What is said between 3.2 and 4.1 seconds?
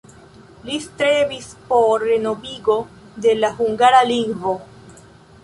de la hungara